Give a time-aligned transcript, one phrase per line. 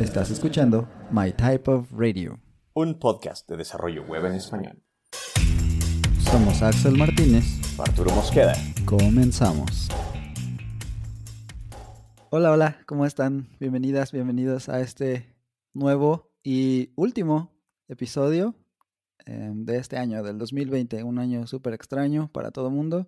[0.00, 2.40] Estás escuchando My Type of Radio.
[2.72, 4.82] Un podcast de desarrollo web en español.
[6.20, 7.44] Somos Axel Martínez.
[7.78, 8.54] Arturo Mosqueda.
[8.86, 9.90] Comenzamos.
[12.30, 13.50] Hola, hola, ¿cómo están?
[13.60, 15.36] Bienvenidas, bienvenidos a este
[15.74, 17.52] nuevo y último
[17.86, 18.54] episodio
[19.26, 21.04] em, de este año, del 2020.
[21.04, 23.06] Un año súper extraño para todo el mundo,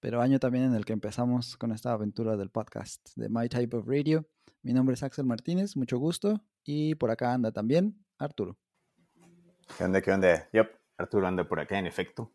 [0.00, 3.76] pero año también en el que empezamos con esta aventura del podcast de My Type
[3.76, 4.26] of Radio.
[4.64, 6.40] Mi nombre es Axel Martínez, mucho gusto.
[6.64, 8.56] Y por acá anda también Arturo.
[9.76, 10.48] ¿Qué onda, qué onda?
[10.52, 12.32] Yep, Arturo anda por acá, en efecto.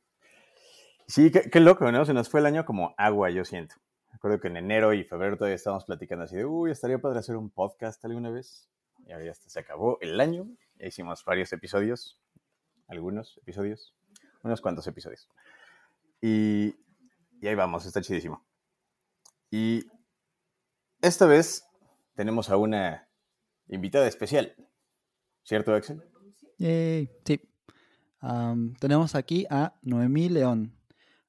[1.08, 2.06] Sí, qué, loco, ¿no?
[2.06, 3.78] Se nos fue el año como agua, yo siento.
[4.12, 7.36] Recuerdo que en enero y febrero todavía estábamos platicando así de, uy, estaría padre hacer
[7.36, 8.70] un podcast alguna vez.
[9.08, 10.48] Y ahora ya se acabó el año.
[10.76, 12.22] Ya hicimos varios episodios,
[12.88, 13.96] algunos episodios,
[14.44, 15.28] unos cuantos episodios.
[16.22, 16.76] Y,
[17.42, 18.46] y ahí vamos, está chidísimo.
[19.50, 19.88] Y
[21.02, 21.66] esta vez
[22.20, 23.08] tenemos a una
[23.70, 24.54] invitada especial.
[25.42, 26.04] ¿Cierto, Axel?
[27.24, 27.40] sí.
[28.82, 30.76] tenemos aquí a Noemí León.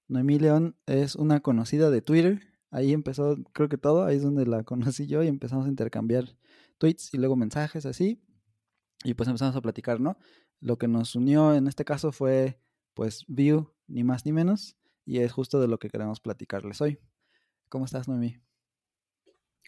[0.08, 2.40] Noemí León es una conocida de Twitter.
[2.72, 6.36] Ahí empezó, creo que todo, ahí es donde la conocí yo y empezamos a intercambiar
[6.78, 8.20] tweets y luego mensajes así.
[9.04, 10.18] Y pues empezamos a platicar, ¿no?
[10.58, 12.60] Lo que nos unió en este caso fue
[12.94, 16.98] pues View, ni más ni menos, y es justo de lo que queremos platicarles hoy.
[17.68, 18.40] ¿Cómo estás, Noemí?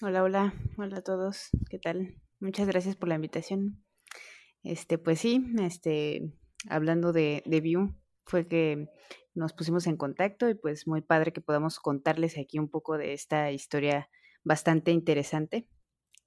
[0.00, 2.16] Hola, hola, hola a todos, ¿qué tal?
[2.40, 3.84] Muchas gracias por la invitación.
[4.64, 6.32] Este, pues sí, este,
[6.68, 8.88] hablando de, de View, fue que
[9.34, 13.12] nos pusimos en contacto y pues muy padre que podamos contarles aquí un poco de
[13.12, 14.08] esta historia
[14.42, 15.68] bastante interesante.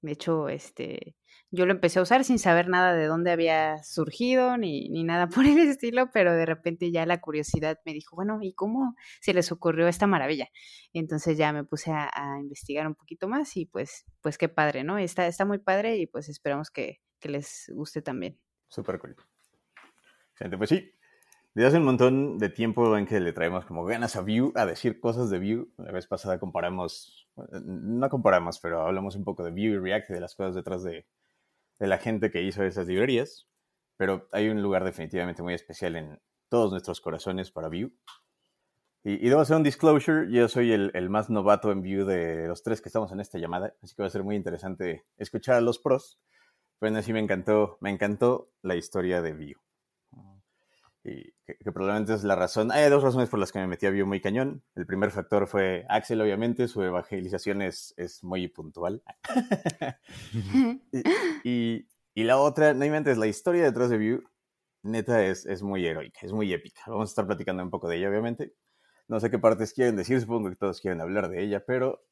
[0.06, 1.16] De hecho, este,
[1.50, 5.28] yo lo empecé a usar sin saber nada de dónde había surgido ni, ni, nada
[5.30, 9.34] por el estilo, pero de repente ya la curiosidad me dijo, bueno, ¿y cómo se
[9.34, 10.48] les ocurrió esta maravilla?
[10.94, 15.00] Entonces ya me puse a, investigar un poquito más y pues, pues qué padre, ¿no?
[15.00, 18.40] Está, está muy padre y pues esperamos que, que les guste también.
[18.68, 19.16] Súper cool.
[20.36, 20.94] Gente, pues sí,
[21.56, 24.66] desde hace un montón de tiempo en que le traemos como ganas a Vue, a
[24.66, 25.68] decir cosas de Vue.
[25.78, 27.30] La vez pasada comparamos,
[27.64, 30.84] no comparamos, pero hablamos un poco de Vue y React y de las cosas detrás
[30.84, 31.08] de,
[31.80, 33.48] de la gente que hizo esas librerías.
[33.96, 37.90] Pero hay un lugar definitivamente muy especial en todos nuestros corazones para Vue.
[39.06, 42.64] Y, debo hacer un disclosure, yo soy el, el, más novato en Vue de los
[42.64, 45.62] tres que estamos en esta llamada, así que va a ser muy interesante escuchar a
[45.62, 46.20] los pros.
[46.82, 49.65] Aún así me encantó, me encantó la historia de Vue
[51.06, 52.72] y que, probablemente es la razón.
[52.72, 54.64] Hay dos razones por las que me metí a Vue muy cañón.
[54.74, 59.04] El primer factor fue Axel, obviamente, su evangelización es, es muy puntual.
[61.44, 64.24] y, y, la otra, no inventes, la historia detrás de Vue,
[64.82, 66.82] neta, es, es muy heroica, es muy épica.
[66.88, 68.56] Vamos a estar platicando un poco de ella, obviamente.
[69.08, 72.04] No sé qué partes quieren decir, supongo que todos quieren hablar de ella, pero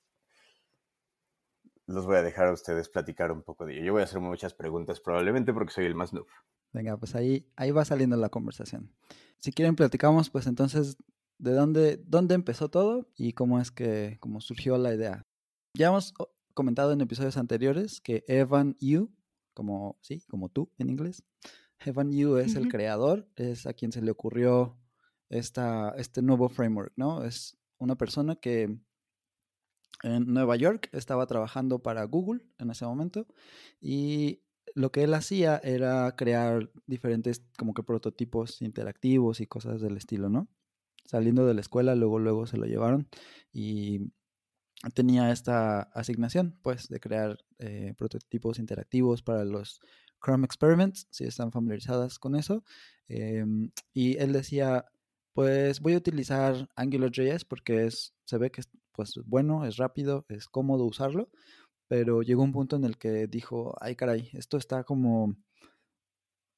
[1.88, 3.85] los voy a dejar a ustedes platicar un poco de ella.
[3.85, 6.27] Yo voy a hacer muchas preguntas, probablemente porque soy el más noob.
[6.71, 8.91] Venga, pues ahí, ahí va saliendo la conversación.
[9.39, 10.97] Si quieren platicamos, pues entonces,
[11.38, 15.25] ¿de dónde, dónde empezó todo y cómo es que cómo surgió la idea?
[15.75, 16.13] Ya hemos
[16.53, 19.11] comentado en episodios anteriores que Evan Yu,
[19.53, 21.23] como, sí, como tú en inglés,
[21.79, 24.77] Evan Yu es el creador, es a quien se le ocurrió
[25.29, 27.23] esta, este nuevo framework, ¿no?
[27.23, 28.77] Es una persona que
[30.03, 33.25] en Nueva York estaba trabajando para Google en ese momento
[33.81, 34.41] y
[34.75, 40.30] lo que él hacía era crear diferentes como que prototipos interactivos y cosas del estilo,
[40.30, 40.47] ¿no?
[41.06, 43.08] Saliendo de la escuela, luego, luego se lo llevaron
[43.52, 44.12] y
[44.94, 49.80] tenía esta asignación, pues, de crear eh, prototipos interactivos para los
[50.24, 52.64] Chrome Experiments, si están familiarizadas con eso.
[53.08, 54.85] Em, y él decía,
[55.34, 58.62] pues voy a utilizar AngularJS porque es, se ve que
[58.93, 61.29] pues, bueno, es rápido, es cómodo usarlo
[61.87, 65.35] pero llegó un punto en el que dijo, ay caray, esto está como,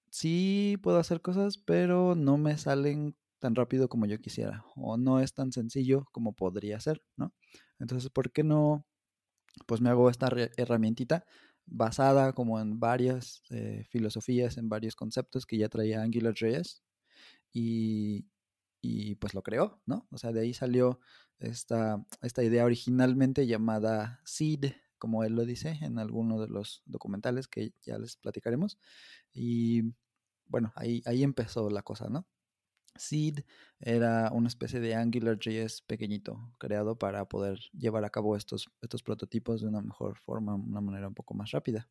[0.10, 5.20] sí puedo hacer cosas, pero no me salen tan rápido como yo quisiera, o no
[5.20, 7.34] es tan sencillo como podría ser, ¿no?
[7.80, 8.86] Entonces, ¿por qué no,
[9.68, 11.26] pues me hago esta herramientita
[11.66, 16.82] basada como en varias eh, filosofías, en varios conceptos que ya traía AngularJS,
[17.52, 18.26] y,
[18.86, 20.08] y pues lo creó, ¿no?
[20.12, 21.00] O sea, de ahí salió
[21.40, 27.48] esta, esta idea originalmente llamada Seed, como él lo dice en alguno de los documentales
[27.48, 28.78] que ya les platicaremos.
[29.34, 29.94] Y
[30.48, 32.28] bueno, ahí, ahí empezó la cosa, ¿no?
[32.96, 33.40] Seed
[33.80, 39.62] era una especie de AngularJS pequeñito, creado para poder llevar a cabo estos, estos prototipos
[39.62, 41.90] de una mejor forma, una manera un poco más rápida.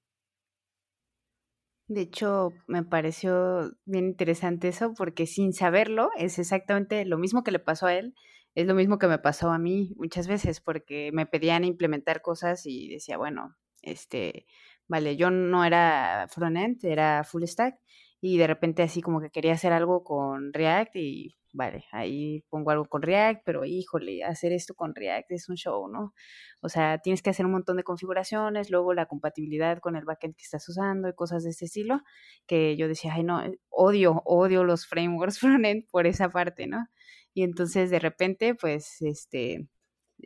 [1.87, 7.51] De hecho, me pareció bien interesante eso porque sin saberlo es exactamente lo mismo que
[7.51, 8.15] le pasó a él
[8.55, 12.67] es lo mismo que me pasó a mí muchas veces porque me pedían implementar cosas
[12.67, 14.47] y decía, bueno, este,
[14.87, 17.79] vale, yo no era frontend, era full stack
[18.21, 22.71] y de repente así como que quería hacer algo con React y vale, ahí pongo
[22.73, 26.13] algo con React, pero híjole, hacer esto con React es un show, ¿no?
[26.61, 30.35] O sea, tienes que hacer un montón de configuraciones, luego la compatibilidad con el backend
[30.37, 32.03] que estás usando y cosas de este estilo,
[32.47, 36.87] que yo decía, ay, no, eh, odio, odio los frameworks frontend por esa parte, ¿no?
[37.35, 39.69] Y entonces de repente, pues, este,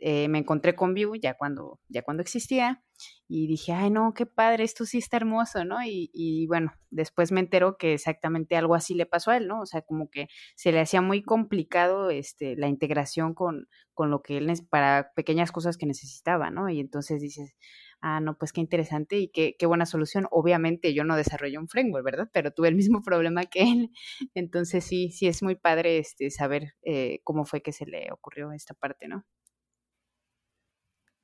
[0.01, 2.83] eh, me encontré con Vue ya cuando, ya cuando existía
[3.27, 5.77] y dije, ay no, qué padre, esto sí está hermoso, ¿no?
[5.85, 9.61] Y, bueno, después me entero que exactamente algo así le pasó a él, ¿no?
[9.61, 14.21] O sea, como que se le hacía muy complicado este, la integración con, con lo
[14.21, 16.69] que él, para pequeñas cosas que necesitaba, ¿no?
[16.69, 17.55] Y entonces dices,
[18.01, 20.27] ah, no, pues qué interesante y qué, qué buena solución.
[20.31, 22.29] Obviamente yo no desarrollé un framework, ¿verdad?
[22.33, 23.91] Pero tuve el mismo problema que él.
[24.33, 28.51] Entonces sí, sí es muy padre este, saber eh, cómo fue que se le ocurrió
[28.51, 29.25] esta parte, ¿no?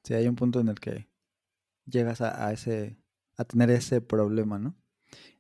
[0.05, 1.09] Sí, hay un punto en el que
[1.85, 2.97] llegas a, ese,
[3.37, 4.75] a tener ese problema, ¿no?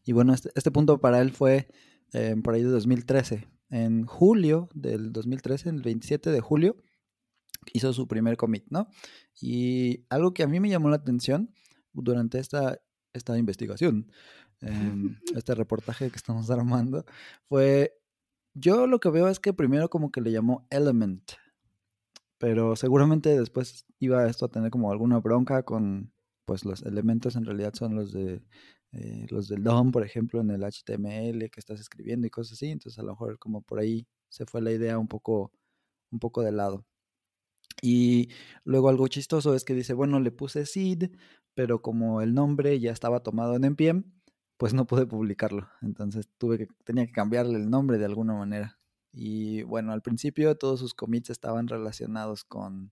[0.03, 1.67] Y bueno, este, este punto para él fue
[2.13, 3.47] eh, por ahí de 2013.
[3.69, 6.77] En julio del 2013, el 27 de julio,
[7.73, 8.87] hizo su primer commit, ¿no?
[9.39, 11.53] Y algo que a mí me llamó la atención
[11.93, 12.79] durante esta,
[13.13, 14.11] esta investigación,
[14.61, 17.05] em, este reportaje que estamos armando,
[17.47, 17.99] fue,
[18.55, 21.33] yo lo que veo es que primero como que le llamó Element,
[22.37, 26.13] pero seguramente después iba esto a tener como alguna bronca con,
[26.45, 28.43] pues los elementos en realidad son los de
[28.91, 32.67] eh, los del DOM, por ejemplo, en el HTML que estás escribiendo y cosas así,
[32.67, 35.51] entonces a lo mejor como por ahí se fue la idea un poco,
[36.11, 36.85] un poco de lado.
[37.81, 38.29] Y
[38.63, 41.11] luego algo chistoso es que dice, bueno, le puse seed,
[41.53, 44.03] pero como el nombre ya estaba tomado en npm,
[44.57, 45.69] pues no pude publicarlo.
[45.81, 48.79] Entonces tuve que, tenía que cambiarle el nombre de alguna manera.
[49.15, 52.91] Y bueno, al principio todos sus commits estaban relacionados con,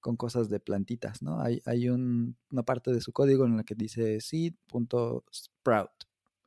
[0.00, 1.40] con cosas de plantitas, ¿no?
[1.40, 5.90] Hay, hay un, una parte de su código en la que dice seed.sprout.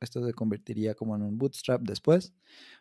[0.00, 2.34] Esto se convertiría como en un bootstrap después.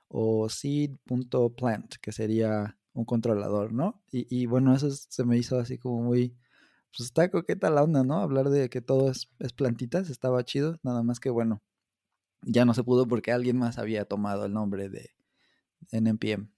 [0.07, 4.03] O seed.plant, que sería un controlador, ¿no?
[4.11, 6.35] Y, y, bueno, eso se me hizo así como muy...
[6.95, 8.19] Pues está coqueta la onda, ¿no?
[8.19, 10.79] Hablar de que todo es, es plantitas, estaba chido.
[10.83, 11.61] Nada más que bueno,
[12.43, 15.11] ya no se pudo porque alguien más había tomado el nombre de,
[15.91, 16.49] en NPM.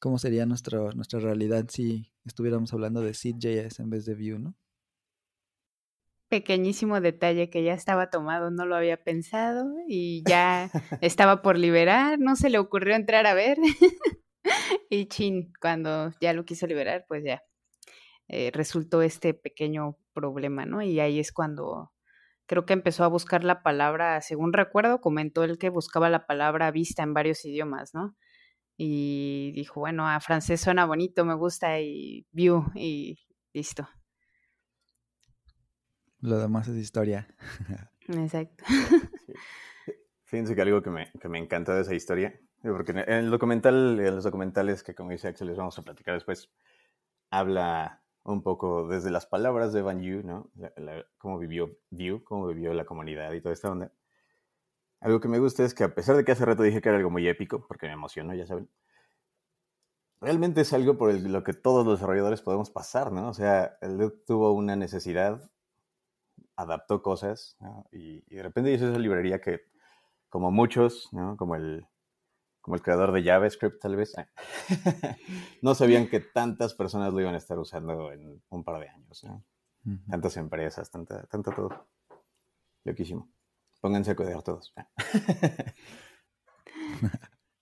[0.00, 4.54] ¿Cómo sería nuestro, nuestra realidad si estuviéramos hablando de Seed.js en vez de Vue, no?
[6.28, 10.70] Pequeñísimo detalle que ya estaba tomado, no lo había pensado y ya
[11.00, 13.58] estaba por liberar, no se le ocurrió entrar a ver.
[14.90, 17.42] y chin, cuando ya lo quiso liberar, pues ya
[18.28, 20.82] eh, resultó este pequeño problema, ¿no?
[20.82, 21.92] Y ahí es cuando
[22.46, 26.70] creo que empezó a buscar la palabra, según recuerdo, comentó él que buscaba la palabra
[26.70, 28.16] vista en varios idiomas, ¿no?
[28.76, 33.18] Y dijo, bueno, a francés suena bonito, me gusta y view y
[33.52, 33.88] listo.
[36.20, 37.26] Lo demás es historia.
[38.08, 38.64] Exacto.
[40.24, 43.98] Fíjense que algo que me, que me encanta de esa historia, porque en el documental,
[44.00, 46.50] en los documentales que como dice Axel les vamos a platicar después,
[47.30, 50.50] habla un poco desde las palabras de Van Yu, ¿no?
[51.16, 53.92] cómo vivió View, cómo vivió la comunidad y toda esta onda.
[55.00, 56.98] Algo que me gusta es que a pesar de que hace rato dije que era
[56.98, 58.68] algo muy épico, porque me emocionó, ya saben,
[60.20, 63.28] realmente es algo por lo que todos los desarrolladores podemos pasar, ¿no?
[63.28, 65.50] O sea, él tuvo una necesidad,
[66.56, 67.56] adaptó cosas,
[67.92, 69.60] y, de repente hizo esa librería que,
[70.28, 71.36] como muchos, ¿no?
[71.36, 71.86] Como el,
[72.60, 74.14] como el creador de JavaScript tal vez,
[75.62, 79.24] no sabían que tantas personas lo iban a estar usando en un par de años,
[79.24, 79.44] ¿no?
[80.10, 81.86] Tantas empresas, tanta, tanto todo.
[82.82, 83.28] Loquísimo.
[83.80, 84.74] Pónganse a codear todos.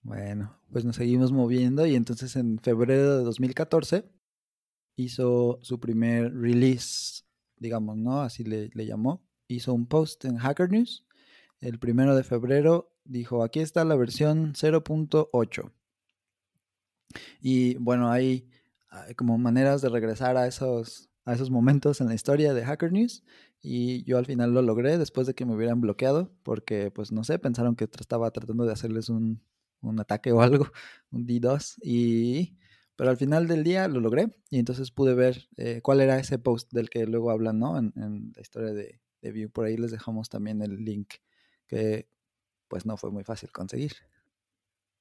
[0.01, 4.09] bueno, pues nos seguimos moviendo y entonces en febrero de 2014
[4.95, 7.23] hizo su primer release,
[7.57, 8.21] digamos, ¿no?
[8.21, 9.25] Así le, le llamó.
[9.47, 11.05] Hizo un post en Hacker News.
[11.59, 15.71] El primero de febrero dijo, aquí está la versión 0.8.
[17.41, 18.49] Y bueno, hay,
[19.15, 23.23] como maneras de regresar a esos, a esos momentos en la historia de Hacker News.
[23.67, 27.23] Y yo al final lo logré después de que me hubieran bloqueado, porque pues no
[27.23, 29.41] sé, pensaron que estaba tratando de hacerles un,
[29.81, 30.67] un ataque o algo,
[31.11, 31.77] un D2.
[31.81, 32.57] Y,
[32.95, 36.37] pero al final del día lo logré y entonces pude ver eh, cuál era ese
[36.37, 37.79] post del que luego hablan, ¿no?
[37.79, 39.49] En, la historia de, de View.
[39.49, 41.15] Por ahí les dejamos también el link,
[41.65, 42.07] que
[42.67, 43.93] pues no fue muy fácil conseguir.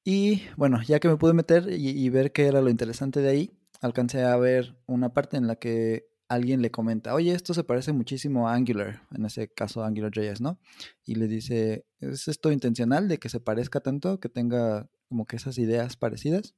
[0.05, 3.29] Y bueno, ya que me pude meter y, y ver qué era lo interesante de
[3.29, 7.65] ahí, alcancé a ver una parte en la que alguien le comenta, oye, esto se
[7.65, 10.59] parece muchísimo a Angular, en ese caso AngularJS, ¿no?
[11.05, 15.37] Y le dice, ¿es esto intencional de que se parezca tanto, que tenga como que
[15.37, 16.55] esas ideas parecidas?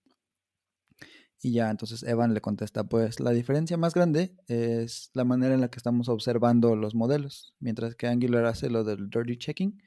[1.43, 5.61] Y ya entonces Evan le contesta, pues la diferencia más grande es la manera en
[5.61, 7.55] la que estamos observando los modelos.
[7.61, 9.83] Mientras que Angular hace lo del dirty checking,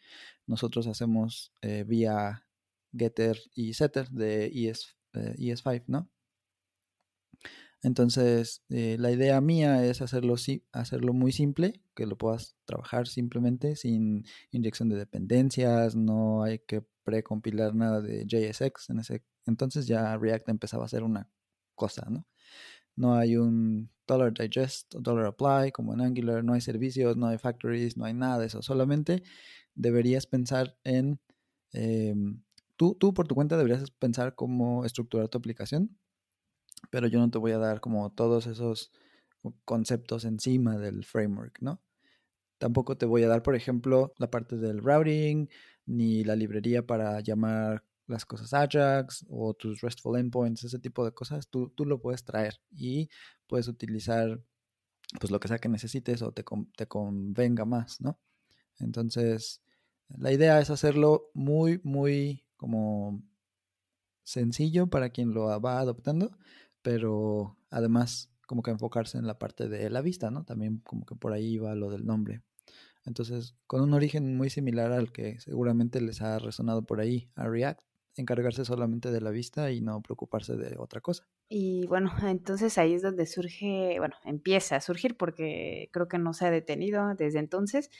[0.45, 2.45] nosotros hacemos eh, vía
[2.95, 6.09] getter y setter de ES, ES5, ¿no?
[7.81, 10.35] Entonces, eh, la idea mía es hacerlo,
[10.73, 16.83] hacerlo muy simple, que lo puedas trabajar simplemente sin inyección de dependencias, no hay que
[17.03, 18.89] precompilar nada de JSX.
[18.89, 21.29] En ese entonces ya React empezaba a ser una
[21.75, 22.25] cosa, ¿no?
[22.95, 27.27] No hay un dollar digest o dollar apply como en Angular, no hay servicios, no
[27.27, 28.61] hay factories, no hay nada de eso.
[28.61, 29.23] Solamente
[29.75, 31.19] deberías pensar en,
[31.73, 32.43] em,
[32.75, 35.97] tú, tú por tu cuenta deberías pensar cómo estructurar tu aplicación
[36.89, 38.91] pero yo no te voy a dar como todos esos
[39.65, 41.81] conceptos encima del framework, ¿no?
[42.57, 45.47] Tampoco te voy a dar, por ejemplo, la parte del routing,
[45.85, 51.13] ni la librería para llamar las cosas Ajax o tus RESTful endpoints, ese tipo de
[51.13, 53.09] cosas, tú, tú lo puedes traer y
[53.47, 54.41] puedes utilizar
[55.19, 56.43] pues lo que sea que necesites o te,
[56.75, 58.19] te convenga más, ¿no?
[58.79, 59.61] Entonces,
[60.17, 63.23] la idea es hacerlo muy, muy como
[64.23, 66.37] sencillo para quien lo va adoptando,
[66.89, 70.43] pero además como que enfocarse en la parte de la vista, ¿no?
[70.43, 72.41] También como que por ahí va lo del nombre.
[73.05, 77.47] Entonces, con un origen muy similar al que seguramente les ha resonado por ahí a
[77.47, 77.81] React,
[78.15, 81.27] encargarse solamente de la vista y no preocuparse de otra cosa.
[81.47, 86.33] Y bueno, entonces ahí es donde surge, bueno, empieza a surgir porque creo que no
[86.33, 87.91] se ha detenido desde entonces.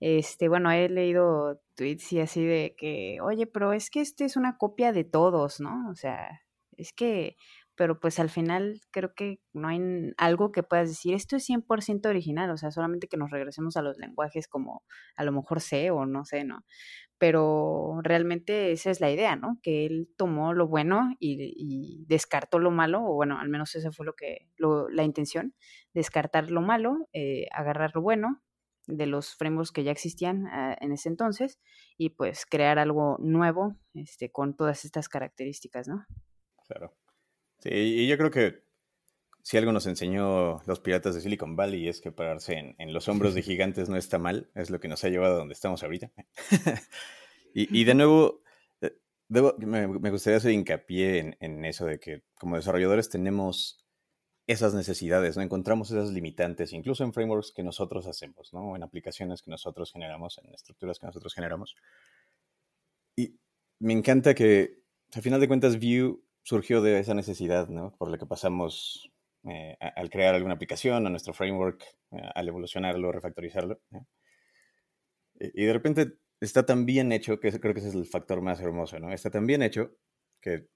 [0.00, 4.36] Este, bueno, he leído tweets y así de que, oye, pero es que este es
[4.36, 5.88] una copia de todos, ¿no?
[5.88, 6.42] O sea,
[6.76, 7.36] es que
[7.76, 9.80] pero pues al final creo que no hay
[10.16, 13.82] algo que puedas decir, esto es 100% original, o sea, solamente que nos regresemos a
[13.82, 14.84] los lenguajes como
[15.16, 16.64] a lo mejor sé o no sé, ¿no?
[17.18, 19.58] Pero realmente esa es la idea, ¿no?
[19.62, 24.06] Que él tomó lo bueno y, descartó lo malo, o bueno, al menos esa fue
[24.06, 25.54] lo que, la intención,
[25.94, 28.42] descartar lo malo, eh, agarrar lo bueno
[28.86, 31.58] de los frameworks que ya existían ah, en ese entonces
[31.96, 36.04] y pues crear algo nuevo este, con todas estas características, ¿no?
[36.66, 36.94] Claro.
[37.64, 38.62] Sí, y yo creo que
[39.42, 43.34] si algo nos enseñó los piratas de Silicon Valley es que pararse en, los hombros
[43.34, 46.12] de gigantes no está mal, es lo que nos ha llevado a donde estamos ahorita.
[47.54, 48.42] y, de nuevo,
[48.82, 48.92] eh,
[49.30, 53.86] me, gustaría hacer hincapié en, eso de que como desarrolladores tenemos
[54.46, 55.42] esas necesidades, ¿no?
[55.42, 58.76] Encontramos esas limitantes, incluso en frameworks que nosotros hacemos, ¿no?
[58.76, 61.76] En aplicaciones que nosotros generamos, en estructuras que nosotros generamos.
[63.16, 63.38] Y
[63.78, 64.82] me encanta que,
[65.14, 67.96] al final de cuentas, Vue surgió de esa necesidad, ¿no?
[67.96, 69.10] Por la que pasamos
[69.44, 71.82] eh, al crear alguna aplicación, a nuestro framework,
[72.12, 73.80] eh, al evolucionarlo, refactorizarlo.
[75.40, 78.60] Y, de repente está tan bien hecho, que creo que ese es el factor más
[78.60, 79.12] hermoso, ¿no?
[79.12, 79.96] Está tan bien hecho
[80.40, 80.68] que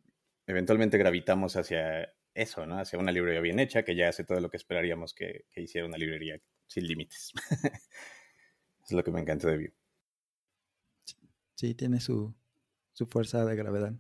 [0.47, 2.79] eventualmente gravitamos hacia eso, ¿no?
[2.79, 5.99] Hacia una librería bien hecha que ya hace todo lo que esperaríamos que, hiciera una
[5.99, 7.33] librería sin límites.
[8.85, 9.75] es lo que me encanta de Vue.
[11.55, 12.35] Sí, tiene su,
[12.93, 13.93] su fuerza de gravedad.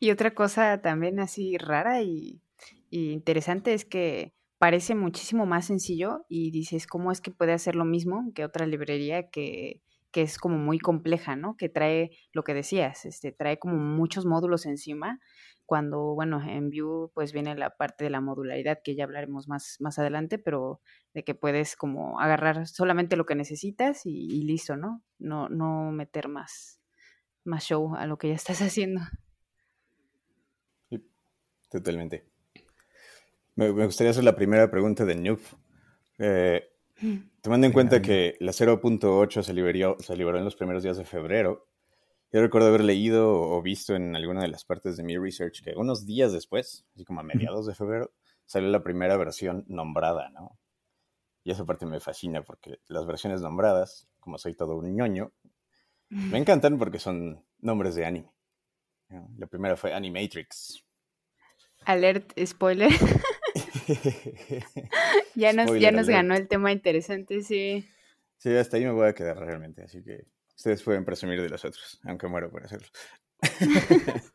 [0.00, 2.42] Y otra cosa también así rara y,
[2.90, 7.84] interesante es que parece muchísimo más sencillo y dices, ¿cómo es que puede hacer lo
[7.84, 11.56] mismo que otra librería que, que es como muy compleja, ¿no?
[11.58, 15.20] Que trae lo que decías, este, trae como muchos módulos encima,
[15.66, 19.76] cuando, bueno, en Vue pues viene la parte de la modularidad que ya hablaremos más,
[19.80, 20.80] más adelante, pero
[21.12, 25.02] de que puedes como agarrar solamente lo que necesitas y, y listo, ¿no?
[25.18, 26.80] No, no meter más,
[27.44, 29.02] más show a lo que ya estás haciendo.
[31.68, 32.24] Totalmente.
[33.54, 35.40] Me, gustaría hacer la primera pregunta de Noob.
[36.18, 36.68] Eh,
[37.40, 41.04] tomando en cuenta que la 0.8 se liberó, se liberó en los primeros días de
[41.04, 41.68] febrero,
[42.32, 45.74] yo recuerdo haber leído o visto en alguna de las partes de mi research que
[45.76, 48.12] unos días después, así como a mediados de febrero,
[48.44, 50.58] salió la primera versión nombrada, ¿no?
[51.44, 55.32] Y esa parte me fascina porque las versiones nombradas, como soy todo un ñoño,
[56.08, 58.32] me encantan porque son nombres de anime.
[59.38, 60.84] La primera fue Animatrix,
[61.86, 62.90] Alert spoiler.
[65.34, 67.88] ya nos, ya nos ganó el tema interesante, sí.
[68.38, 70.26] Sí, hasta ahí me voy a quedar realmente, así que
[70.56, 72.88] ustedes pueden presumir de los otros, aunque muero por hacerlo.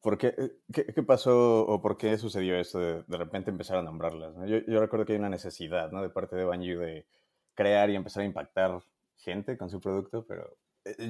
[0.00, 0.34] ¿Por qué,
[0.72, 4.34] qué, pasó o por qué sucedió esto de de repente empezar a nombrarlas?
[4.48, 6.00] Yo, yo, recuerdo que hay una necesidad ¿no?
[6.00, 7.06] de parte de Banju de
[7.54, 8.80] crear y empezar a impactar
[9.16, 10.56] gente con su producto, pero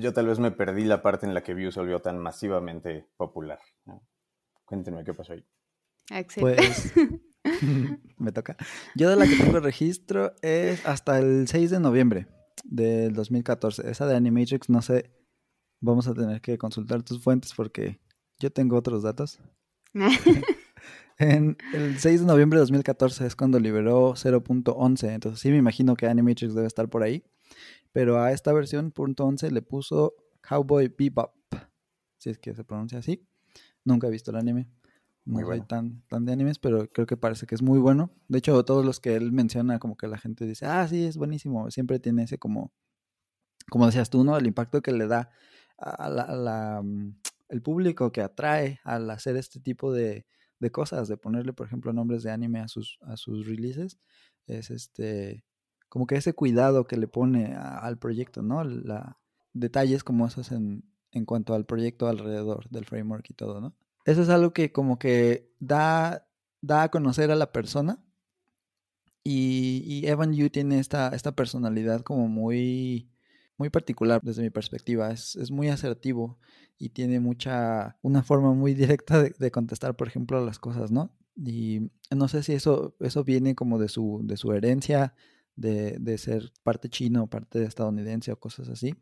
[0.00, 3.08] yo tal vez me perdí la parte en la que Vue se volvió tan masivamente
[3.16, 3.60] popular.
[4.64, 5.44] Cuéntenme qué pasó ahí.
[6.40, 6.92] Pues
[8.18, 8.56] me toca.
[8.94, 12.26] Yo de la que tengo registro es hasta el 6 de noviembre
[12.64, 13.88] del 2014.
[13.88, 15.10] Esa de Animatrix no sé
[15.80, 18.00] vamos a tener que consultar tus fuentes porque
[18.38, 19.40] yo tengo otros datos.
[21.18, 25.96] en el 6 de noviembre de 2014 es cuando liberó 0.11, entonces sí me imagino
[25.96, 27.24] que Animatrix debe estar por ahí.
[27.92, 31.35] Pero a esta versión .11 le puso Cowboy Bebop,
[32.18, 33.26] si es que se pronuncia así.
[33.85, 34.68] Nunca he visto el anime.
[35.25, 38.11] No soy tan, tan de animes, pero creo que parece que es muy bueno.
[38.28, 41.16] De hecho, todos los que él menciona, como que la gente dice, ah, sí, es
[41.16, 41.70] buenísimo.
[41.70, 42.73] Siempre tiene ese como,
[43.70, 44.37] como decías tú, ¿no?
[44.37, 45.30] El impacto que le da
[45.78, 47.16] a la, mm,
[47.49, 50.26] el público que atrae al hacer este tipo de,
[50.59, 53.99] de cosas, de ponerle, por ejemplo, nombres de anime a sus, a sus releases,
[54.47, 55.44] es este,
[55.90, 58.64] como que ese cuidado que le pone al proyecto, ¿no?
[58.64, 59.18] La,
[59.52, 63.76] detalles como esos en, en cuanto al proyecto alrededor del framework y todo, ¿no?
[64.04, 66.26] Eso es algo que como que da,
[66.62, 68.02] da a conocer a la persona.
[69.23, 73.11] Y, y Evan Yu tiene esta, esta personalidad como muy,
[73.59, 75.11] muy particular desde mi perspectiva.
[75.11, 76.38] Es, es muy asertivo
[76.78, 80.92] y tiene mucha, una forma muy directa de, de, contestar, por ejemplo, a las cosas,
[80.92, 81.12] ¿no?
[81.37, 85.14] Y no sé si eso, eso viene como de su, de su herencia,
[85.57, 88.95] de, de ser parte chino, parte estadounidense o cosas así.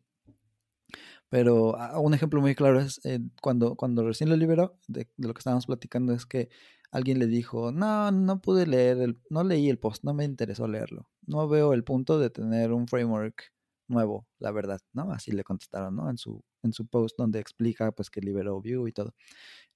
[1.29, 5.35] Pero ah, un ejemplo muy claro es eh, cuando, cuando recién lo liberó, de, lo
[5.35, 6.49] que estábamos platicando, es que
[6.91, 10.67] alguien le dijo, no, no pude leer, el, no leí el post, no me interesó
[10.69, 11.09] leerlo.
[11.27, 13.53] No veo el punto de tener un framework
[13.89, 15.13] nuevo, la verdad, ¿no?
[15.13, 16.11] Así le contestaron, ¿no?
[16.11, 19.15] En su, en su post donde explica pues que liberó Vue y todo.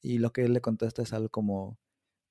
[0.00, 1.78] Y lo que él le contesta es algo como,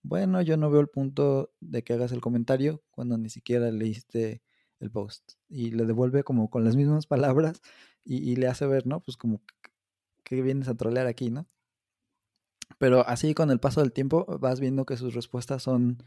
[0.04, 4.42] bueno, yo no veo el punto de que hagas el comentario cuando ni siquiera leíste
[4.80, 5.34] el post.
[5.48, 7.62] Y le devuelve como con las mismas palabras
[8.04, 9.02] y, le hace ver, ¿no?
[9.02, 9.42] Pues como
[10.24, 11.48] que vienes a trolear aquí, ¿no?
[12.80, 16.04] Pero así con el paso del tiempo vas viendo que sus respuestas son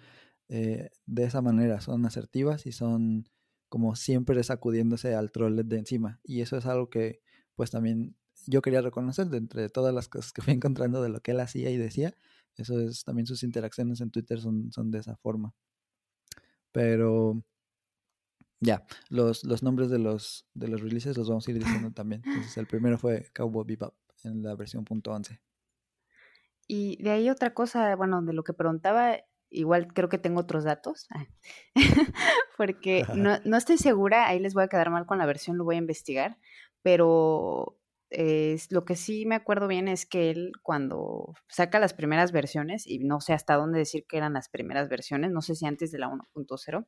[0.49, 3.29] eh, de esa manera, son asertivas y son
[3.69, 6.21] como siempre sacudiéndose al troll de encima.
[6.25, 7.21] Y eso es algo que
[7.55, 11.21] pues también yo quería reconocer de entre todas las cosas que fui encontrando de lo
[11.21, 12.15] que él hacía y decía.
[12.57, 15.53] Eso es también sus interacciones en Twitter son, son de esa forma.
[16.73, 17.43] Pero
[18.61, 22.23] ya, los, los nombres de los, de los releases los vamos a ir diciendo también.
[22.25, 25.41] Entonces, el primero fue Cowboy Bebop en la versión .11.
[26.67, 29.19] Y de ahí otra cosa, bueno, de lo que preguntaba,
[29.51, 31.07] igual creo que tengo otros datos,
[32.57, 35.65] porque no, no estoy segura, ahí les voy a quedar mal con la versión, lo
[35.65, 36.39] voy a investigar,
[36.83, 37.79] pero
[38.15, 42.87] es, lo que sí me acuerdo bien es que él cuando saca las primeras versiones,
[42.87, 45.91] y no sé hasta dónde decir que eran las primeras versiones, no sé si antes
[45.93, 46.87] de la 1.0,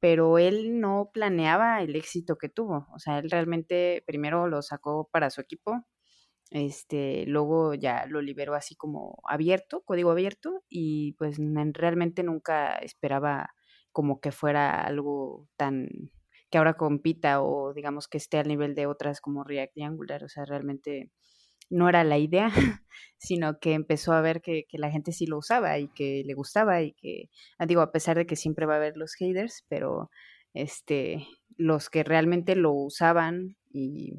[0.00, 2.86] pero él no planeaba el éxito que tuvo.
[2.94, 5.84] O sea, él realmente primero lo sacó para su equipo,
[6.50, 11.38] este, luego ya lo liberó así como abierto, código abierto, y pues
[11.72, 13.54] realmente nunca esperaba
[13.92, 15.88] como que fuera algo tan
[16.50, 20.24] que ahora compita o digamos que esté al nivel de otras como React y Angular,
[20.24, 21.10] o sea, realmente
[21.70, 22.50] no era la idea,
[23.18, 26.82] sino que empezó a ver que, la gente sí lo usaba y que le gustaba
[26.82, 30.10] y que, ah, digo, a pesar de que siempre va a haber los haters, pero
[30.54, 31.26] este,
[31.56, 34.14] los que realmente lo usaban y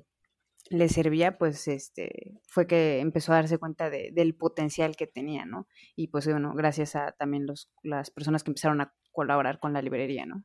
[0.69, 5.45] le servía, pues este, fue que empezó a darse cuenta de, del potencial que tenía,
[5.45, 5.67] ¿no?
[5.95, 9.81] Y pues bueno, gracias a también los, las personas que empezaron a colaborar con la
[9.81, 10.43] librería, ¿no?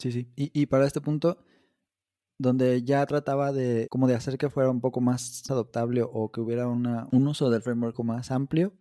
[0.00, 0.32] Sí, sí.
[0.34, 1.44] Y, y para este punto,
[2.38, 6.40] donde ya trataba de como de hacer que fuera un poco más adoptable o que
[6.40, 8.72] hubiera una, un uso del framework más amplio,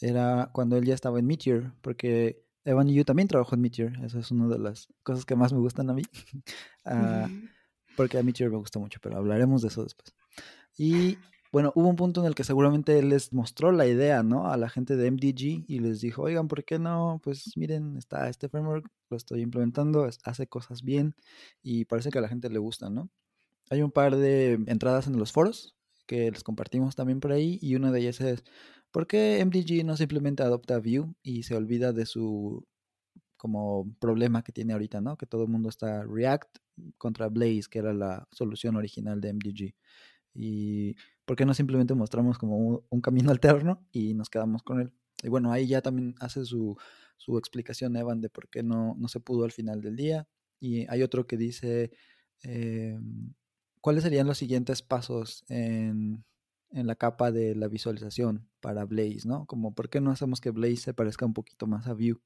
[0.00, 4.04] era cuando él ya estaba en Meteor, porque Evan y yo también trabajó en Meteor,
[4.04, 6.02] eso es una de las cosas que más me gustan a mí,
[6.86, 7.28] uh,
[7.96, 10.12] porque a Meteor me gusta mucho, pero hablaremos de eso después.
[10.76, 11.16] Y
[11.56, 14.46] bueno, hubo un punto en el que seguramente les mostró la idea, ¿no?
[14.50, 17.18] A la gente de MDG y les dijo, oigan, ¿por qué no?
[17.24, 21.14] Pues miren, está este framework, lo estoy implementando, hace cosas bien
[21.62, 23.08] y parece que a la gente le gusta, ¿no?
[23.70, 25.74] Hay un par de entradas en los foros
[26.06, 28.44] que les compartimos también por ahí y una de ellas es,
[28.90, 32.66] ¿por qué MDG no simplemente adopta Vue y se olvida de su
[33.38, 35.16] como problema que tiene ahorita, ¿no?
[35.16, 36.58] Que todo el mundo está React
[36.98, 39.74] contra Blaze, que era la solución original de MDG.
[40.36, 44.92] Y ¿por qué no simplemente mostramos como un, camino alterno y nos quedamos con él?
[45.22, 46.76] Y bueno, ahí ya también hace su,
[47.16, 50.28] su explicación Evan de por qué no, no se pudo al final del día.
[50.60, 51.90] Y hay otro que dice,
[52.42, 52.98] eh,
[53.80, 56.24] ¿cuáles serían los siguientes pasos en,
[56.70, 59.26] en, la capa de la visualización para Blaze?
[59.26, 59.46] ¿no?
[59.46, 62.20] Como, ¿por qué no hacemos que Blaze se parezca un poquito más a Vue?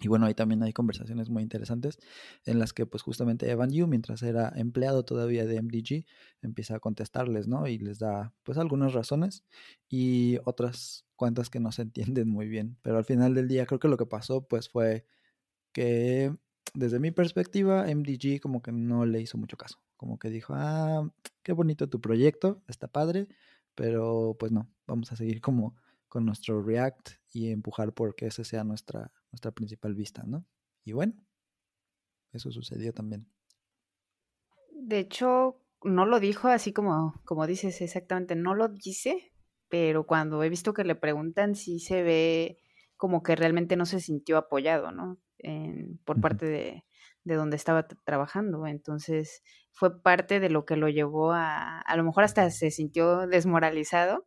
[0.00, 1.98] Y bueno, ahí también hay conversaciones muy interesantes
[2.44, 6.04] en las que pues justamente Evan Yu, mientras era empleado todavía de MDG,
[6.40, 7.66] empieza a contestarles, ¿no?
[7.66, 9.44] Y les da pues algunas razones
[9.88, 11.82] y otras cuantas que no se
[12.14, 12.78] entienden muy bien.
[12.82, 15.04] Pero al final del día creo que lo que pasó pues fue
[15.72, 16.34] que
[16.74, 19.78] desde mi perspectiva MDG como que no le hizo mucho caso.
[19.96, 21.10] como que dijo, ah,
[21.42, 23.28] qué bonito tu proyecto, está padre,
[23.74, 25.76] pero pues no, vamos a seguir como
[26.08, 30.46] con nuestro React y empujar porque esa sea nuestra, nuestra principal vista, ¿no?
[30.84, 31.14] Y bueno,
[32.32, 33.30] eso sucedió también.
[34.72, 39.32] De hecho, no lo dijo así como, como dices exactamente, no lo dice,
[39.68, 42.58] pero cuando he visto que le preguntan, sí se ve
[42.96, 45.20] como que realmente no se sintió apoyado, ¿no?
[46.04, 46.84] por parte de,
[47.22, 48.66] de donde estaba trabajando.
[48.66, 53.28] Entonces, fue parte de lo que lo llevó a, a lo mejor hasta se sintió
[53.28, 54.26] desmoralizado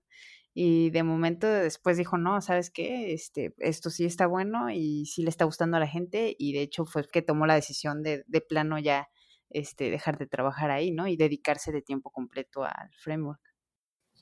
[0.53, 3.13] y de momento después dijo, no, ¿sabes qué?
[3.13, 6.61] Este, esto sí está bueno y sí le está gustando a la gente y de
[6.61, 9.07] hecho fue que tomó la decisión de, de plano ya
[9.49, 11.07] este, dejar de trabajar ahí, ¿no?
[11.07, 13.41] Y dedicarse de tiempo completo al framework.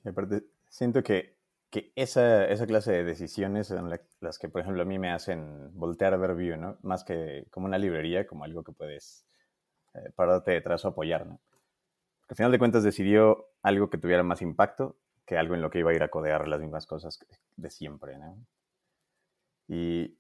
[0.06, 1.38] Aparte, siento que,
[1.70, 3.90] que esa, esa clase de decisiones son
[4.20, 6.78] las que, por ejemplo, a mí me hacen voltear a ver ¿no?
[6.84, 9.26] Más que como una librería, como algo que puedes
[9.96, 11.42] eh, pararte detrás o apoyar, ¿no?
[12.28, 15.78] Al final de cuentas decidió algo que tuviera más impacto que algo en lo que
[15.78, 17.20] iba a ir a codear las mismas cosas
[17.56, 18.48] de siempre, ¿no?
[19.68, 20.18] Y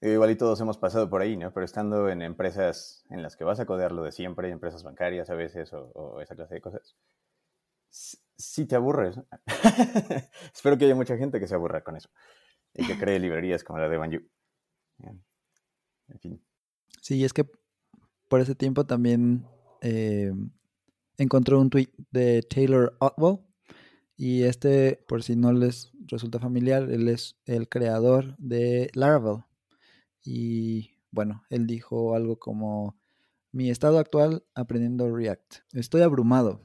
[0.00, 1.52] igual y todos hemos pasado por ahí, ¿no?
[1.52, 5.30] Pero estando en empresas en las que vas a codear lo de siempre, empresas bancarias
[5.30, 6.96] a veces o, esa clase de cosas,
[7.88, 9.20] sí te aburres.
[10.52, 12.10] Espero que haya mucha gente que se aburra con eso
[12.74, 14.18] y que cree librerías como la de Banju.
[15.04, 16.44] En fin.
[17.00, 17.48] Sí, es que
[18.26, 19.46] por ese tiempo también
[19.82, 20.32] eh,
[21.16, 23.45] encontró un tweet de Taylor Otwell
[24.16, 29.44] y este, por si no les resulta familiar, él es el creador de Laravel.
[30.24, 32.98] Y bueno, él dijo algo como,
[33.52, 35.56] mi estado actual aprendiendo React.
[35.72, 36.62] Estoy abrumado,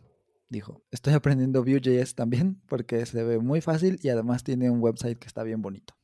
[0.49, 0.83] dijo.
[0.91, 5.27] Estoy aprendiendo Vue.js también porque se ve muy fácil y además tiene un website que
[5.27, 5.95] está bien bonito.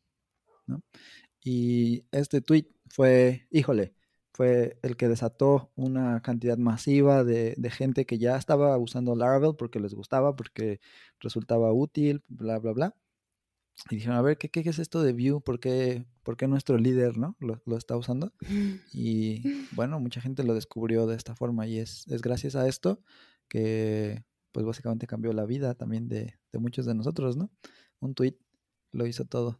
[1.44, 3.96] Y este tweet fue, híjole,
[4.38, 9.80] fue el que desató una cantidad masiva de, gente que ya estaba usando Laravel porque
[9.80, 10.80] les gustaba, porque
[11.20, 12.96] resultaba útil, bla, bla, bla.
[13.90, 15.42] Y dijeron, a ver, ¿qué, qué es esto de Vue?
[15.42, 17.36] ¿Por qué, ¿Por qué nuestro líder ¿no?
[17.40, 18.32] Lo, lo, está usando?
[18.94, 23.02] Y bueno, mucha gente lo descubrió de esta forma y es, es gracias a esto
[23.50, 27.50] que pues básicamente cambió la vida también de, de muchos de nosotros, ¿no?
[28.00, 28.38] Un tweet
[28.92, 29.60] lo hizo todo.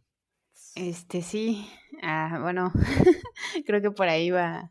[0.74, 1.68] Este sí,
[2.02, 2.72] ah, bueno,
[3.66, 4.70] creo que por ahí va,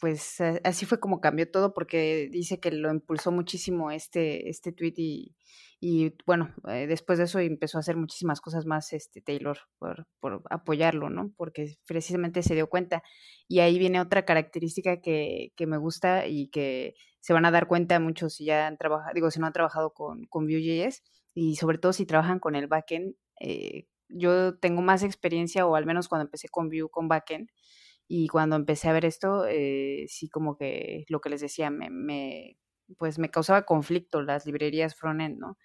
[0.00, 4.94] pues así fue como cambió todo porque dice que lo impulsó muchísimo este, este tweet
[4.96, 5.36] y,
[5.80, 10.06] y bueno, eh, después de eso empezó a hacer muchísimas cosas más este Taylor por,
[10.20, 11.32] por apoyarlo, ¿no?
[11.36, 13.02] Porque precisamente se dio cuenta.
[13.48, 17.66] Y ahí viene otra característica que, que me gusta y que se van a dar
[17.66, 21.02] cuenta muchos si ya han trabajado, digo, si no han trabajado con, con Vue.js
[21.34, 25.86] y sobre todo si trabajan con el backend, eh, yo tengo más experiencia, o al
[25.86, 27.50] menos cuando empecé con Vue, con backend,
[28.08, 31.90] y cuando empecé a ver esto, eh, sí como que lo que les decía, me,
[31.90, 32.58] me,
[32.98, 35.58] pues me causaba conflicto las librerías frontend, ¿no?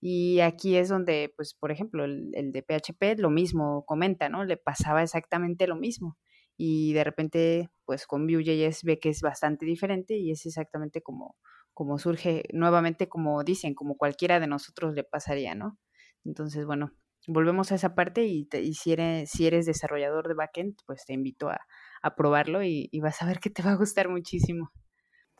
[0.00, 4.44] Y aquí es donde, pues, por ejemplo, el, el, de PHP lo mismo comenta, ¿no?
[4.44, 6.16] Le pasaba exactamente lo mismo.
[6.56, 11.36] Y de repente, pues con Vue.js ve que es bastante diferente y es exactamente como,
[11.74, 15.78] como surge, nuevamente como dicen, como cualquiera de nosotros le pasaría, ¿no?
[16.24, 16.92] Entonces, bueno,
[17.32, 21.48] volvemos a esa parte y, si, eres, si eres desarrollador de backend, pues te invito
[21.48, 21.58] a,
[22.16, 24.70] probarlo y, vas a ver que te va a gustar muchísimo.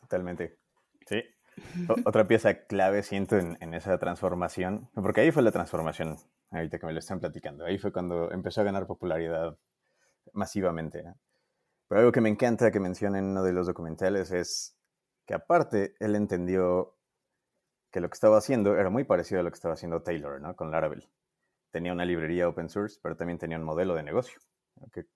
[0.00, 0.58] Totalmente.
[1.06, 1.22] Sí.
[2.06, 6.16] otra pieza clave siento en, esa transformación, porque ahí fue la transformación,
[6.50, 9.58] ahorita que me lo están platicando, ahí fue cuando empezó a ganar popularidad
[10.32, 11.02] masivamente.
[11.88, 14.76] Pero algo que me encanta que mencionen en uno de los documentales es
[15.26, 16.96] que aparte él entendió
[17.90, 20.54] que lo que estaba haciendo era muy parecido a lo que estaba haciendo Taylor, ¿no?
[20.54, 21.08] Con Laravel
[21.70, 24.40] tenía una librería open source, pero también tenía un modelo de negocio.
[24.92, 25.06] Que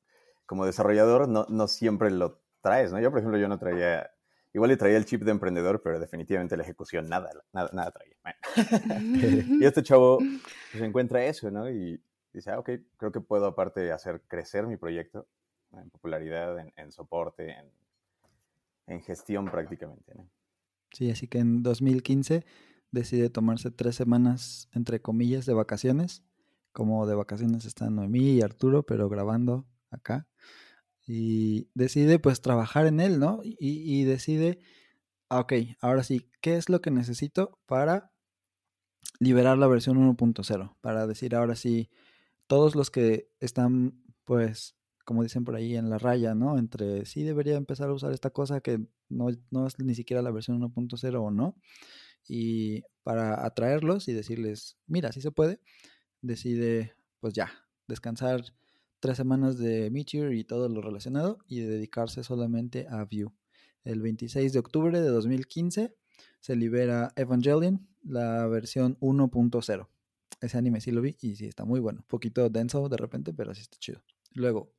[0.47, 3.01] como desarrollador no, no siempre lo traes, ¿no?
[3.01, 4.11] Yo, por ejemplo, yo no traía,
[4.53, 8.14] igual le traía el chip de emprendedor, pero definitivamente la ejecución nada, nada, nada traía.
[9.61, 11.71] y este chavo pues, encuentra eso, ¿no?
[11.71, 15.27] Y dice, ah, ok, creo que puedo aparte hacer crecer mi proyecto
[15.73, 17.71] en popularidad, en, soporte, en,
[18.87, 20.31] en, gestión prácticamente, ¿no?
[20.93, 22.45] Sí, así que en 2015
[22.93, 26.23] decide tomarse tres semanas, entre comillas, de vacaciones
[26.74, 30.26] como de vacaciones están Noemí y Arturo, pero grabando acá.
[31.06, 33.40] Y decide pues trabajar en él, ¿no?
[33.44, 34.58] Y, decide,
[35.28, 38.12] ah, ok, ahora sí, ¿qué es lo que necesito para
[39.20, 40.76] liberar la versión 1.0?
[40.80, 41.90] Para decir ahora sí,
[42.48, 46.58] todos los que están pues, como dicen por ahí, en la raya, ¿no?
[46.58, 50.32] Entre sí debería empezar a usar esta cosa que no, no es ni siquiera la
[50.32, 51.56] versión 1.0 o no.
[52.26, 55.60] Y para atraerlos y decirles, mira, sí se puede
[56.24, 57.52] decide, pues ya,
[57.87, 58.42] descansar
[59.00, 63.32] tres semanas de Meteor y todo lo relacionado y dedicarse solamente a Vue.
[63.84, 65.94] El 26 de octubre de 2015
[66.40, 69.88] se libera Evangelion, la versión 1.0.
[70.40, 72.00] Ese anime sí lo vi y sí está muy bueno.
[72.00, 74.02] Un poquito denso de repente, pero sí está chido.
[74.32, 74.72] Luego,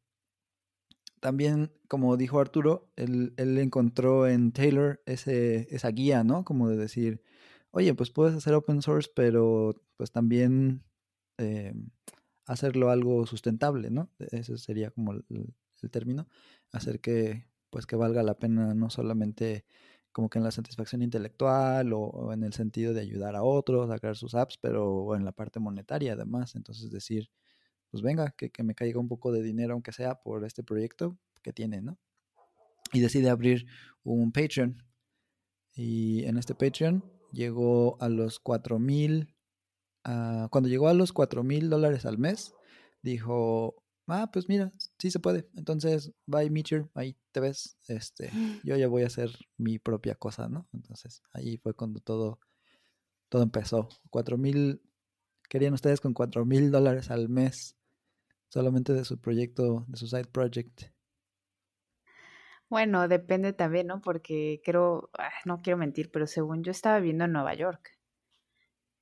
[1.20, 6.44] también, como dijo Arturo, él, él encontró en Taylor ese, esa guía, ¿no?
[6.44, 7.22] Como de decir,
[7.72, 10.84] oye, pues puedes hacer open source, pero pues también
[11.38, 11.74] eh,
[12.46, 14.10] hacerlo algo sustentable, ¿no?
[14.20, 15.54] Ese sería como el,
[15.92, 16.28] término,
[16.72, 19.66] hacer que pues que valga la pena no solamente
[20.12, 24.00] como que en la satisfacción intelectual o, en el sentido de ayudar a otros a
[24.00, 26.56] crear sus apps, pero en la parte monetaria además.
[26.56, 27.30] Entonces decir,
[27.92, 31.18] pues venga, que, que, me caiga un poco de dinero, aunque sea por este proyecto
[31.44, 32.00] que tiene, ¿no?
[32.94, 33.68] Y decide abrir
[34.04, 34.82] un Patreon.
[35.76, 39.35] Y en este Patreon llegó a los 4 mil,
[40.08, 42.54] uh, cuando llegó a los 4 mil dólares al mes,
[43.02, 45.48] dijo, ah, pues mira, sí se puede.
[45.56, 47.78] Entonces, bye Meteor, ahí te ves.
[47.88, 48.32] Este,
[48.64, 50.68] yo ya voy a hacer mi propia cosa, ¿no?
[50.74, 52.40] Entonces, ahí fue cuando todo,
[53.30, 53.90] todo empezó.
[54.10, 54.82] Cuatro mil,
[55.50, 57.78] querían ustedes con cuatro mil dólares al mes
[58.50, 60.84] solamente de su proyecto, de su side project.
[62.70, 64.02] Bueno, depende también, ¿no?
[64.02, 67.95] Porque creo, ah, no quiero mentir, pero según yo estaba viviendo en Nueva York.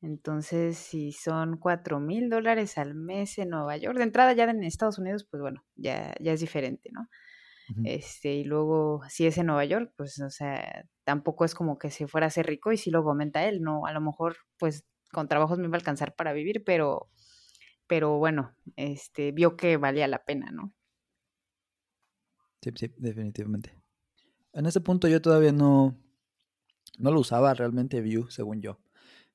[0.03, 4.61] Entonces, si son cuatro mil dólares al mes en Nueva York, de entrada ya en
[4.61, 7.07] Estados Unidos, pues bueno, ya, ya es diferente, ¿no?
[7.85, 11.89] Este, y luego, si es en Nueva York, pues, o sea, tampoco es como que
[11.89, 14.85] se fuera a ser rico y si lo comenta él, no, a lo mejor, pues,
[15.13, 17.09] con trabajos me iba a alcanzar para vivir, pero,
[17.87, 20.73] pero bueno, este, vio que valía la pena, ¿no?
[22.61, 23.81] Sí, sí, definitivamente.
[24.51, 25.97] En ese punto yo todavía no,
[26.99, 28.82] no lo usaba realmente View, según yo.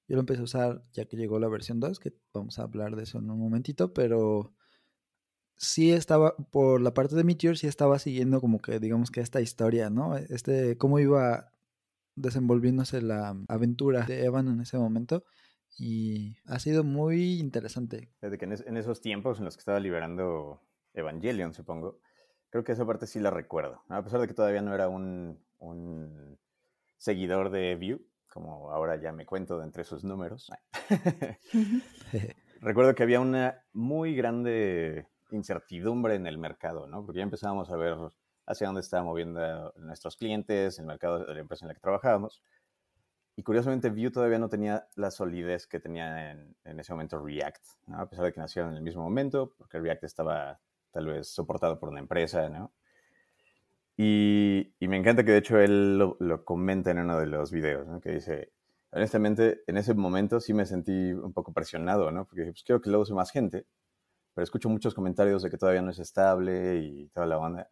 [0.08, 2.96] Yo lo empecé a usar ya que llegó la versión 2, que vamos a hablar
[2.96, 4.54] de eso en un momentito, pero
[5.56, 9.40] sí estaba, por la parte de Meteor, sí estaba siguiendo como que, digamos que esta
[9.40, 10.16] historia, ¿no?
[10.16, 11.52] Este, cómo iba
[12.14, 15.24] desenvolviéndose la aventura de Evan en ese momento.
[15.78, 18.10] Y ha sido muy interesante.
[18.20, 20.62] Desde que en, esos tiempos en los que estaba liberando
[20.94, 22.00] Evangelion, supongo,
[22.50, 23.82] creo que esa parte sí la recuerdo.
[23.88, 26.38] A pesar de que todavía no era un, un
[26.96, 30.50] seguidor de View, como ahora ya me cuento de entre sus números.
[32.60, 37.04] Recuerdo que había una muy grande incertidumbre en el mercado, ¿no?
[37.04, 37.96] Porque ya empezábamos a ver
[38.46, 42.42] hacia dónde estaban moviendo nuestros clientes, el mercado de la empresa en la que trabajábamos.
[43.36, 48.00] Y curiosamente, Vue todavía no tenía la solidez que tenía en, ese momento React, ¿no?
[48.00, 50.58] A pesar de que nacieron en el mismo momento, porque React estaba
[50.90, 52.72] tal vez soportado por una empresa, ¿no?
[54.00, 58.00] Y, me encanta que de hecho él lo, comenta en uno de los videos, ¿no?
[58.00, 58.52] que dice,
[58.92, 62.24] honestamente, en ese momento sí me sentí un poco presionado, ¿no?
[62.24, 63.66] Porque pues quiero que lo use más gente,
[64.34, 67.70] pero escucho muchos comentarios de que todavía no es estable y toda la banda.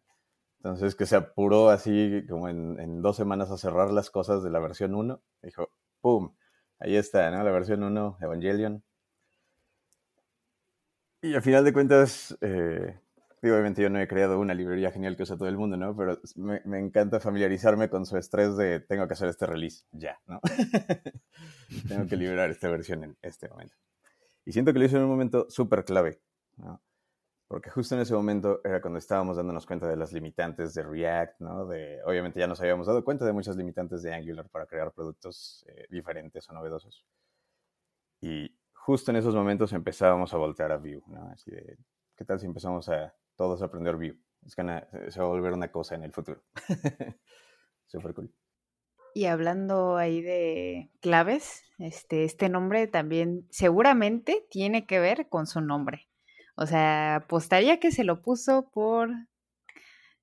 [0.57, 4.49] Entonces que se apuró así como en, en dos semanas a cerrar las cosas de
[4.51, 5.21] la versión 1.
[5.43, 5.69] Dijo,
[6.01, 6.35] ¡pum!
[6.79, 7.41] Ahí está, ¿no?
[7.43, 8.83] La versión 1, Evangelion.
[11.21, 12.99] Y al final de cuentas, eh,
[13.43, 15.95] obviamente yo no he creado una librería genial que usa todo el mundo, ¿no?
[15.95, 20.41] Pero me, encanta familiarizarme con su estrés de tengo que hacer este release ya, ¿no?
[21.87, 23.75] tengo que liberar esta versión en este momento.
[24.43, 26.19] Y siento que lo hizo en un momento súper clave,
[26.55, 26.81] ¿no?
[27.47, 31.39] Porque justo en ese momento era cuando estábamos dándonos cuenta de las limitantes de React,
[31.39, 31.65] ¿no?
[31.65, 35.65] De, obviamente ya nos habíamos dado cuenta de muchas limitantes de Angular para crear productos
[35.69, 37.05] eh, diferentes o novedosos.
[38.19, 41.29] Y justo en esos momentos empezábamos a voltear a Vue, ¿no?
[41.31, 41.77] Así de,
[42.15, 44.19] ¿qué tal si empezamos a todos aprender Vue.
[44.45, 44.63] Es que
[45.09, 46.43] se va a volver una cosa en el futuro.
[47.85, 48.33] Súper cool.
[49.13, 55.61] Y hablando ahí de claves, este, este nombre también seguramente tiene que ver con su
[55.61, 56.07] nombre.
[56.55, 59.09] O sea, apostaría que se lo puso por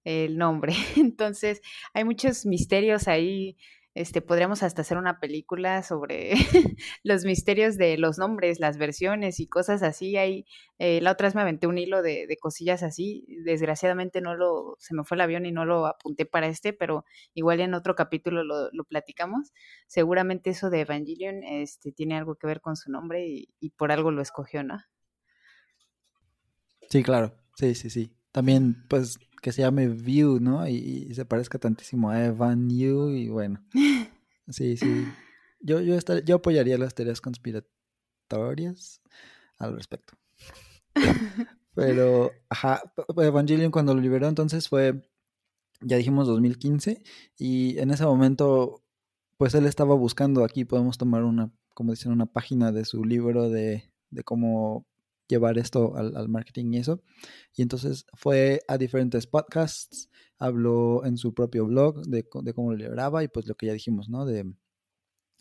[0.05, 0.75] el nombre.
[0.97, 1.61] Entonces,
[1.93, 3.57] hay muchos misterios ahí
[3.95, 6.35] este, podríamos hasta hacer una película sobre
[7.05, 10.17] los misterios de los nombres, las versiones y cosas así.
[10.17, 10.47] Ahí,
[10.79, 13.25] eh, la otra vez me aventé un hilo de, cosillas así.
[13.45, 17.05] Desgraciadamente no lo, se me fue el avión y no lo apunté para este, pero
[17.35, 19.53] igual en otro capítulo lo, platicamos.
[19.87, 23.93] Seguramente eso de Evangelion este, tiene algo que ver con su nombre y, y por
[23.93, 24.83] algo lo escogió, ¿no?
[26.91, 27.35] Sí, claro.
[27.57, 28.17] Sí, sí, sí.
[28.33, 30.67] También, pues, que se llame View, ¿no?
[30.67, 33.63] Y, se parezca tantísimo a Evan You y bueno.
[34.49, 35.07] Sí, sí.
[35.61, 39.01] Yo, yo, yo apoyaría las teorías conspiratorias
[39.59, 40.15] al respecto.
[41.75, 42.83] Pero, ajá,
[43.17, 45.09] Evangelion cuando lo liberó entonces fue,
[45.81, 47.03] ya dijimos 2015,
[47.39, 48.83] y en ese momento,
[49.39, 53.49] pues él estaba buscando, aquí podemos tomar una, como dicen, una página de su libro
[53.49, 54.87] de, de cómo
[55.29, 57.03] llevar esto al, marketing y eso.
[57.55, 63.25] Y entonces fue a diferentes podcasts, habló en su propio blog de, cómo lo libraba
[63.25, 64.27] y pues lo que ya dijimos, ¿no?
[64.27, 64.55] De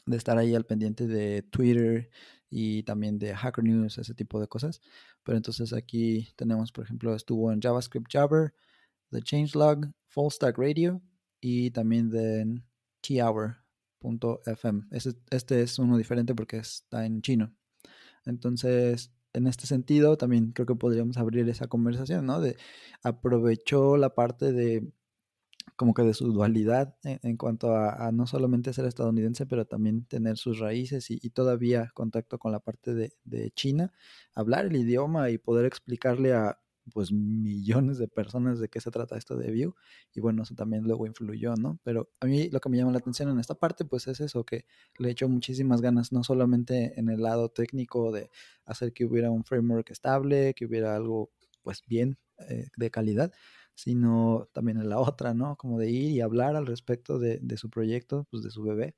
[0.06, 2.10] de estar ahí al pendiente de Twitter
[2.50, 4.82] y también de Hacker News, ese tipo de cosas.
[5.24, 8.54] Pero entonces aquí tenemos, por ejemplo, estuvo en JavaScript Jabber,
[9.12, 11.02] The Changelog, Full Stack Radio
[11.40, 12.62] y también de
[13.02, 14.84] thour.fm.
[14.92, 17.54] Este es uno diferente porque está en chino.
[18.26, 22.40] Entonces, en este sentido, también creo que podríamos abrir esa conversación, ¿no?
[22.42, 22.58] De
[23.04, 24.92] aprovechó la parte de
[25.76, 30.38] como que de su dualidad en, cuanto a, no solamente ser estadounidense, pero también tener
[30.38, 33.94] sus raíces y, todavía contacto con la parte de, de, China,
[34.36, 36.60] hablar el idioma y poder explicarle a
[36.92, 39.74] pues millones de personas de qué se trata esto de Vue
[40.14, 41.80] y bueno, eso también luego influyó, ¿no?
[41.84, 44.44] Pero a mí lo que me llama la atención en esta parte pues es eso,
[44.46, 44.66] que
[44.98, 48.30] le echó muchísimas ganas, no solamente en el lado técnico de
[48.66, 52.18] hacer que hubiera un framework estable, que hubiera algo pues bien
[52.50, 53.32] eh, de calidad,
[53.76, 55.56] sino también en la otra, ¿no?
[55.58, 58.96] Como de ir y hablar al respecto de, de su proyecto, pues de su bebé,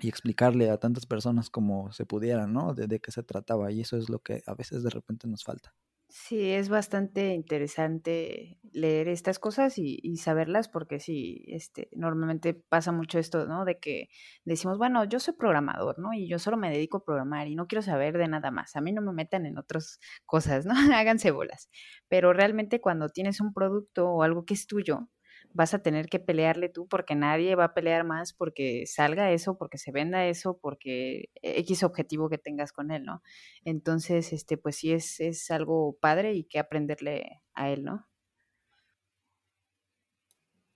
[0.00, 2.74] y explicarle a tantas personas como se pudiera, ¿no?
[2.74, 3.70] De, de, qué se trataba.
[3.72, 5.74] Y eso es lo que a veces de repente nos falta.
[6.14, 13.18] Sí, es bastante interesante leer estas cosas y, saberlas porque sí, este, normalmente pasa mucho
[13.18, 13.64] esto, ¿no?
[13.64, 14.10] De que
[14.44, 16.12] decimos, bueno, yo soy programador, ¿no?
[16.12, 18.76] Y yo solo me dedico a programar y no quiero saber de nada más.
[18.76, 20.74] A mí no me metan en otras cosas, ¿no?
[20.94, 21.70] Háganse bolas.
[22.08, 25.08] Pero realmente cuando tienes un producto o algo que es tuyo,
[25.52, 29.58] vas a tener que pelearle tú porque nadie va a pelear más porque salga eso,
[29.58, 33.22] porque se venda eso, porque X objetivo que tengas con él, ¿no?
[33.64, 38.06] Entonces, este, pues sí es, es algo padre y que aprenderle a él, ¿no?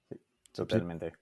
[0.09, 0.17] Sí,
[0.53, 1.15] totalmente.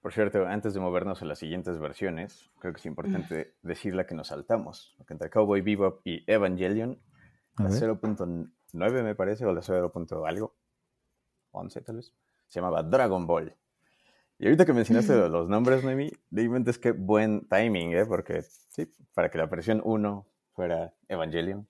[0.00, 4.06] Por cierto, antes de movernos a las siguientes versiones, creo que es importante decir la
[4.06, 4.94] que nos saltamos.
[4.96, 7.00] Porque entre Cowboy Bebop y Evangelion,
[7.58, 9.92] la 0.9 me parece, o la 0.
[10.26, 10.54] algo,
[11.50, 12.14] 11 tal vez
[12.48, 13.56] se llamaba Dragon Ball.
[14.38, 18.06] Y ahorita que mencionaste los nombres, Noemi, dime es que buen timing, ¿eh?
[18.06, 21.68] Porque, sí, para que la versión 1 fuera Evangelion.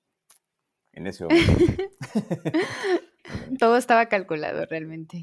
[0.93, 1.53] En ese momento.
[3.59, 5.23] Todo estaba calculado realmente.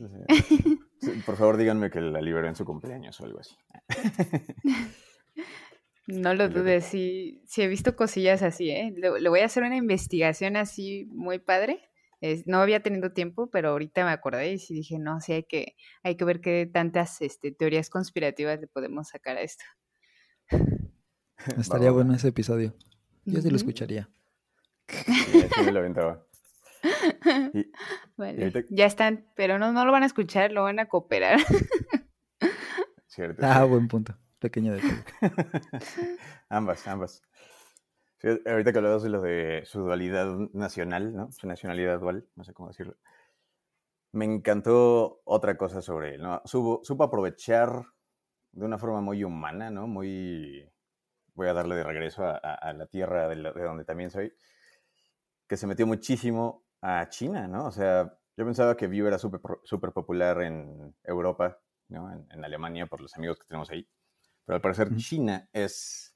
[1.26, 3.56] por favor, díganme que la liberó en su cumpleaños o algo así.
[6.06, 8.94] No lo dudes, sí, sí he visto cosillas así, ¿eh?
[8.94, 11.80] le voy a hacer una investigación así muy padre
[12.46, 15.76] no había tenido tiempo, pero ahorita me acordé y sí dije, no, sí hay que,
[16.04, 19.66] hay que ver qué tantas este, teorías conspirativas le podemos sacar a esto.
[21.58, 22.74] Estaría bueno ese episodio.
[23.26, 24.10] Yo sí lo escucharía.
[24.88, 26.26] Sí, me lo aventaba.
[28.70, 31.40] Ya están, pero no, no lo van a escuchar, lo van a cooperar.
[33.08, 33.42] Cierto.
[33.46, 34.18] Ah, buen punto.
[34.40, 35.04] Pequeño detalle.
[36.50, 37.22] ambas, ambas
[38.24, 41.32] ahorita que hablabas de lo de su dualidad nacional, ¿no?
[41.32, 42.96] Su nacionalidad dual, no sé cómo decirlo.
[44.14, 46.42] Me encantó otra cosa sobre él, ¿no?
[46.46, 47.86] Supo, supo aprovechar
[48.52, 49.88] de una forma muy humana, ¿no?
[49.88, 50.70] Muy...
[51.36, 54.34] Voy a darle de regreso a, la tierra de, donde también soy,
[55.48, 57.66] que se metió muchísimo a China, ¿no?
[57.66, 61.60] O sea, yo pensaba que Vue era súper super popular en Europa,
[61.90, 62.12] ¿no?
[62.14, 63.88] En, en, Alemania por los amigos que tenemos ahí.
[64.46, 66.13] Pero al parecer China es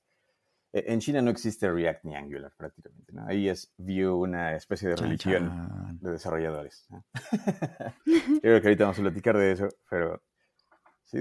[0.73, 3.25] en China no existe React ni Angular prácticamente, ¿no?
[3.27, 6.87] Ahí es Vue una especie de religión de desarrolladores.
[8.05, 10.21] Yo creo que ahorita vamos a platicar de eso, pero
[11.03, 11.19] sí,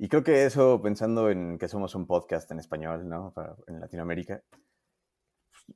[0.00, 3.34] y creo que eso, pensando en que somos un podcast en español, ¿no?
[3.66, 4.42] en Latinoamérica,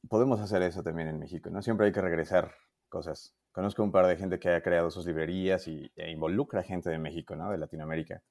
[0.09, 1.61] podemos hacer eso también en México, ¿no?
[1.61, 2.55] Siempre hay que regresar
[2.89, 3.35] cosas.
[3.51, 6.99] Conozco un par de gente que ha creado sus librerías y, e involucra gente de
[6.99, 7.51] México, ¿no?
[7.51, 8.23] De Latinoamérica.